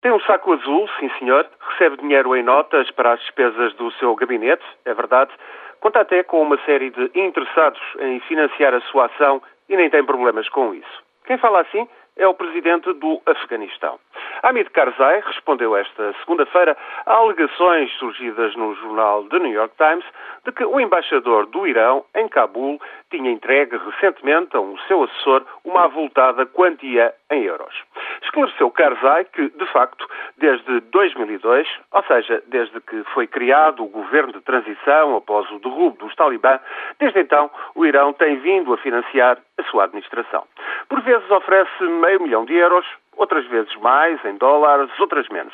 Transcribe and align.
Tem 0.00 0.12
um 0.12 0.20
saco 0.20 0.52
azul, 0.52 0.88
sim 1.00 1.10
senhor, 1.18 1.44
recebe 1.70 1.96
dinheiro 1.96 2.36
em 2.36 2.42
notas 2.42 2.88
para 2.92 3.14
as 3.14 3.20
despesas 3.20 3.74
do 3.74 3.90
seu 3.92 4.14
gabinete, 4.14 4.64
é 4.84 4.94
verdade. 4.94 5.32
Conta 5.80 6.00
até 6.00 6.22
com 6.22 6.40
uma 6.40 6.56
série 6.64 6.90
de 6.90 7.10
interessados 7.14 7.80
em 7.98 8.20
financiar 8.20 8.74
a 8.74 8.80
sua 8.82 9.06
ação 9.06 9.42
e 9.68 9.76
nem 9.76 9.90
tem 9.90 10.04
problemas 10.04 10.48
com 10.48 10.72
isso. 10.72 11.02
Quem 11.26 11.36
fala 11.36 11.62
assim 11.62 11.88
é 12.16 12.26
o 12.26 12.34
presidente 12.34 12.92
do 12.94 13.22
Afeganistão. 13.26 13.98
Hamid 14.42 14.70
Karzai 14.70 15.20
respondeu 15.20 15.76
esta 15.76 16.12
segunda-feira 16.20 16.76
a 17.06 17.14
alegações 17.14 17.90
surgidas 17.98 18.54
no 18.56 18.74
jornal 18.74 19.24
The 19.24 19.38
New 19.38 19.52
York 19.52 19.74
Times 19.76 20.04
de 20.44 20.52
que 20.52 20.64
o 20.64 20.80
embaixador 20.80 21.46
do 21.46 21.66
Irão, 21.66 22.04
em 22.14 22.28
Cabul, 22.28 22.80
tinha 23.10 23.30
entregue 23.30 23.76
recentemente 23.76 24.56
a 24.56 24.60
um 24.60 24.76
seu 24.88 25.04
assessor 25.04 25.44
uma 25.64 25.84
avultada 25.84 26.44
quantia 26.46 27.14
em 27.30 27.44
euros. 27.44 27.74
Esclareceu 28.38 28.70
Karzai 28.70 29.24
que, 29.24 29.48
de 29.48 29.66
facto, 29.66 30.06
desde 30.36 30.80
2002, 30.80 31.68
ou 31.92 32.02
seja, 32.04 32.42
desde 32.46 32.80
que 32.80 33.02
foi 33.14 33.26
criado 33.26 33.82
o 33.82 33.88
governo 33.88 34.32
de 34.32 34.40
transição 34.40 35.16
após 35.16 35.50
o 35.50 35.58
derrubo 35.58 35.96
dos 35.98 36.14
talibã, 36.14 36.58
desde 36.98 37.20
então 37.20 37.50
o 37.74 37.84
Irão 37.84 38.12
tem 38.12 38.36
vindo 38.36 38.72
a 38.72 38.78
financiar 38.78 39.38
a 39.58 39.62
sua 39.64 39.84
administração. 39.84 40.44
Por 40.88 41.00
vezes 41.02 41.28
oferece 41.30 41.82
meio 41.82 42.22
milhão 42.22 42.44
de 42.44 42.54
euros, 42.54 42.86
outras 43.16 43.44
vezes 43.46 43.74
mais, 43.76 44.24
em 44.24 44.36
dólares, 44.36 44.90
outras 44.98 45.28
menos. 45.28 45.52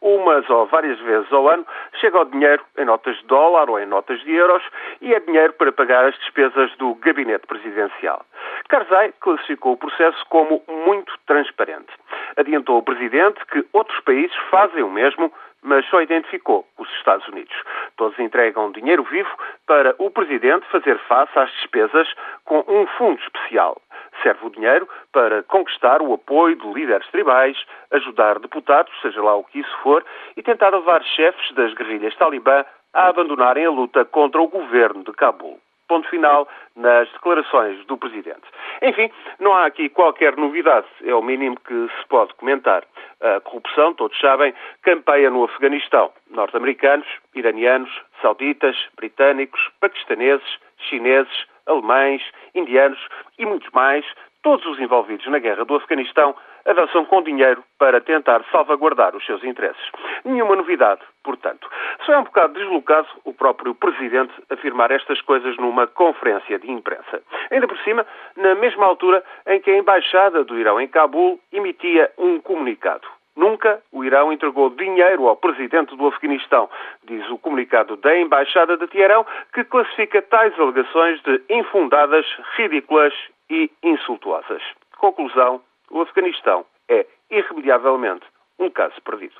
Umas 0.00 0.48
ou 0.50 0.66
várias 0.66 0.98
vezes 1.00 1.32
ao 1.32 1.48
ano 1.48 1.64
chega 2.00 2.20
o 2.20 2.24
dinheiro 2.24 2.62
em 2.76 2.84
notas 2.84 3.16
de 3.16 3.26
dólar 3.26 3.70
ou 3.70 3.78
em 3.78 3.86
notas 3.86 4.20
de 4.22 4.32
euros 4.32 4.62
e 5.00 5.14
é 5.14 5.20
dinheiro 5.20 5.52
para 5.54 5.72
pagar 5.72 6.04
as 6.04 6.18
despesas 6.18 6.74
do 6.76 6.94
gabinete 6.96 7.46
presidencial. 7.46 8.24
Karzai 8.68 9.14
classificou 9.20 9.72
o 9.72 9.76
processo 9.76 10.24
como 10.28 10.62
muito 10.68 11.12
transparente. 11.26 11.92
Adiantou 12.36 12.78
o 12.78 12.82
presidente 12.82 13.44
que 13.46 13.64
outros 13.72 13.98
países 14.00 14.36
fazem 14.50 14.82
o 14.82 14.90
mesmo, 14.90 15.32
mas 15.62 15.86
só 15.88 16.02
identificou 16.02 16.66
os 16.78 16.88
Estados 16.96 17.26
Unidos. 17.28 17.54
Todos 17.96 18.18
entregam 18.18 18.70
dinheiro 18.72 19.02
vivo 19.04 19.30
para 19.66 19.94
o 19.98 20.10
presidente 20.10 20.66
fazer 20.66 20.98
face 21.08 21.38
às 21.38 21.50
despesas 21.52 22.08
com 22.44 22.64
um 22.68 22.86
fundo 22.98 23.20
especial. 23.20 23.80
Serve 24.22 24.46
o 24.46 24.50
dinheiro 24.50 24.88
para 25.12 25.42
conquistar 25.44 26.02
o 26.02 26.12
apoio 26.12 26.56
de 26.56 26.72
líderes 26.72 27.06
tribais, 27.08 27.56
ajudar 27.92 28.38
deputados, 28.38 28.92
seja 29.00 29.22
lá 29.22 29.34
o 29.34 29.44
que 29.44 29.60
isso 29.60 29.78
for, 29.82 30.04
e 30.36 30.42
tentar 30.42 30.70
levar 30.70 31.02
chefes 31.02 31.52
das 31.52 31.72
guerrilhas 31.74 32.14
talibã 32.16 32.64
a 32.92 33.08
abandonarem 33.08 33.64
a 33.64 33.70
luta 33.70 34.04
contra 34.04 34.40
o 34.40 34.48
governo 34.48 35.02
de 35.02 35.12
Cabul. 35.12 35.58
Ponto 35.94 36.08
final 36.08 36.48
nas 36.74 37.08
declarações 37.12 37.86
do 37.86 37.96
Presidente. 37.96 38.42
Enfim, 38.82 39.08
não 39.38 39.54
há 39.54 39.66
aqui 39.66 39.88
qualquer 39.88 40.36
novidade, 40.36 40.88
é 41.04 41.14
o 41.14 41.22
mínimo 41.22 41.56
que 41.60 41.72
se 41.72 42.08
pode 42.08 42.34
comentar. 42.34 42.82
A 43.20 43.38
corrupção, 43.38 43.94
todos 43.94 44.18
sabem, 44.18 44.52
campeia 44.82 45.30
no 45.30 45.44
Afeganistão. 45.44 46.10
Norte-americanos, 46.30 47.06
iranianos, 47.32 47.92
sauditas, 48.20 48.76
britânicos, 48.96 49.70
paquistaneses, 49.78 50.58
chineses, 50.78 51.46
alemães, 51.64 52.22
indianos 52.56 52.98
e 53.38 53.46
muitos 53.46 53.70
mais, 53.70 54.04
todos 54.44 54.64
os 54.66 54.78
envolvidos 54.78 55.26
na 55.26 55.38
guerra 55.38 55.64
do 55.64 55.74
Afeganistão 55.74 56.36
avançam 56.66 57.04
com 57.06 57.22
dinheiro 57.22 57.64
para 57.78 58.00
tentar 58.00 58.44
salvaguardar 58.52 59.16
os 59.16 59.24
seus 59.24 59.42
interesses. 59.42 59.82
Nenhuma 60.24 60.54
novidade, 60.54 61.00
portanto. 61.22 61.68
Só 62.04 62.12
é 62.12 62.18
um 62.18 62.24
bocado 62.24 62.52
deslocado 62.52 63.08
o 63.24 63.32
próprio 63.32 63.74
Presidente 63.74 64.32
afirmar 64.50 64.90
estas 64.90 65.20
coisas 65.22 65.56
numa 65.56 65.86
conferência 65.86 66.58
de 66.58 66.70
imprensa. 66.70 67.22
Ainda 67.50 67.66
por 67.66 67.78
cima, 67.78 68.06
na 68.36 68.54
mesma 68.54 68.86
altura 68.86 69.24
em 69.46 69.60
que 69.60 69.70
a 69.70 69.78
Embaixada 69.78 70.44
do 70.44 70.58
Irão 70.58 70.80
em 70.80 70.88
Cabul 70.88 71.40
emitia 71.50 72.12
um 72.18 72.38
comunicado. 72.38 73.13
Nunca 73.36 73.82
o 73.90 74.04
Irão 74.04 74.32
entregou 74.32 74.70
dinheiro 74.70 75.26
ao 75.26 75.36
presidente 75.36 75.96
do 75.96 76.06
Afeganistão, 76.06 76.68
diz 77.04 77.28
o 77.30 77.38
comunicado 77.38 77.96
da 77.96 78.16
Embaixada 78.16 78.76
de 78.76 78.86
Teherão, 78.86 79.26
que 79.52 79.64
classifica 79.64 80.22
tais 80.22 80.58
alegações 80.58 81.20
de 81.22 81.42
infundadas, 81.50 82.26
ridículas 82.56 83.12
e 83.50 83.70
insultuosas. 83.82 84.62
Conclusão: 84.98 85.60
o 85.90 86.00
Afeganistão 86.00 86.64
é 86.88 87.06
irremediavelmente 87.30 88.24
um 88.58 88.70
caso 88.70 89.00
perdido. 89.02 89.34